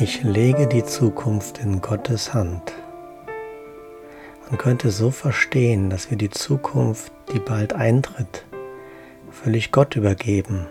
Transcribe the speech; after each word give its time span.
Ich 0.00 0.22
lege 0.22 0.68
die 0.68 0.84
Zukunft 0.84 1.58
in 1.58 1.80
Gottes 1.80 2.32
Hand. 2.32 2.72
Man 4.48 4.56
könnte 4.56 4.92
so 4.92 5.10
verstehen, 5.10 5.90
dass 5.90 6.08
wir 6.08 6.16
die 6.16 6.30
Zukunft, 6.30 7.10
die 7.32 7.40
bald 7.40 7.72
eintritt, 7.72 8.44
völlig 9.32 9.72
Gott 9.72 9.96
übergeben. 9.96 10.68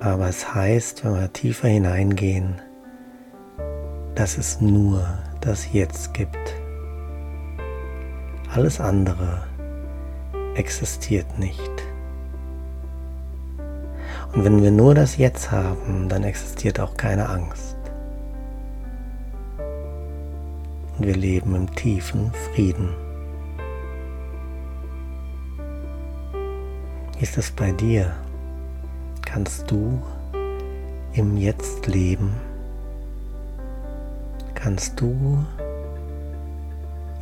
Aber 0.00 0.30
es 0.30 0.54
heißt, 0.54 1.04
wenn 1.04 1.12
wir 1.16 1.30
tiefer 1.30 1.68
hineingehen, 1.68 2.62
dass 4.14 4.38
es 4.38 4.62
nur 4.62 5.06
das 5.42 5.74
Jetzt 5.74 6.14
gibt. 6.14 6.54
Alles 8.50 8.80
andere 8.80 9.46
existiert 10.54 11.38
nicht. 11.38 11.93
Und 14.34 14.44
wenn 14.44 14.62
wir 14.62 14.72
nur 14.72 14.94
das 14.94 15.16
Jetzt 15.16 15.52
haben, 15.52 16.08
dann 16.08 16.24
existiert 16.24 16.80
auch 16.80 16.96
keine 16.96 17.28
Angst. 17.28 17.76
Und 20.98 21.06
wir 21.06 21.14
leben 21.14 21.54
im 21.54 21.72
tiefen 21.74 22.32
Frieden. 22.32 22.88
Ist 27.20 27.38
es 27.38 27.52
bei 27.52 27.70
dir? 27.70 28.12
Kannst 29.24 29.70
du 29.70 30.02
im 31.12 31.36
Jetzt 31.36 31.86
leben? 31.86 32.34
Kannst 34.54 35.00
du 35.00 35.44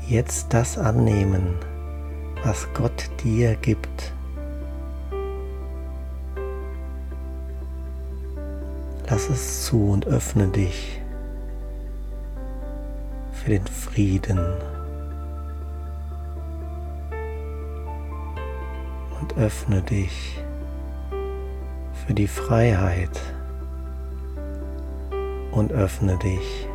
jetzt 0.08 0.55
das 0.55 0.78
annehmen, 0.78 1.56
was 2.42 2.66
Gott 2.72 3.10
dir 3.22 3.55
gibt? 3.56 4.12
Lass 9.12 9.28
es 9.28 9.66
zu 9.66 9.91
und 9.91 10.06
öffne 10.06 10.48
dich 10.48 10.98
für 13.30 13.50
den 13.50 13.66
Frieden 13.66 14.41
und 19.20 19.36
öffne 19.36 19.83
dich 19.83 20.42
für 22.06 22.14
die 22.14 22.27
Freiheit 22.27 23.20
und 25.50 25.72
öffne 25.72 26.16
dich 26.16 26.66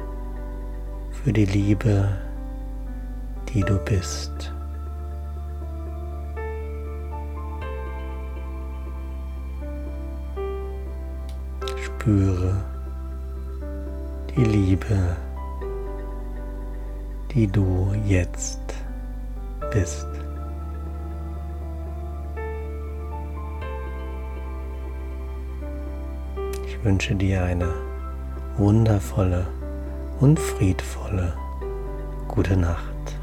für 1.24 1.34
die 1.34 1.46
Liebe, 1.46 2.08
die 3.52 3.62
du 3.62 3.80
bist. 3.80 4.54
Spüre 12.08 12.56
die 14.30 14.46
Liebe, 14.46 15.18
die 17.34 17.48
du 17.48 17.94
jetzt 18.06 18.62
bist. 19.74 20.08
Ich 26.66 26.82
wünsche 26.82 27.14
dir 27.14 27.44
eine 27.44 27.74
wundervolle 28.56 29.46
und 30.22 30.40
friedvolle 30.40 31.34
gute 32.30 32.56
Nacht. 32.56 33.17